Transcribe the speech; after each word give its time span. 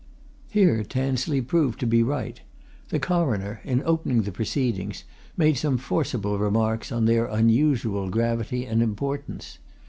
Here 0.49 0.83
Tansley 0.83 1.41
proved 1.43 1.79
to 1.81 1.85
be 1.85 2.01
right. 2.01 2.41
The 2.89 2.99
Coroner, 2.99 3.61
in 3.63 3.83
opening 3.85 4.23
the 4.23 4.31
proceedings, 4.31 5.03
made 5.37 5.59
some 5.59 5.77
forcible 5.77 6.39
remarks 6.39 6.91
on 6.91 7.05
their 7.05 7.27
unusual 7.27 8.09
gravity 8.09 8.65
and 8.65 8.81
importance. 8.81 9.59